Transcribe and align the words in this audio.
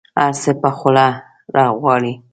هر 0.19 0.31
څه 0.41 0.51
په 0.61 0.69
خوله 0.77 1.07
غواړي. 1.81 2.13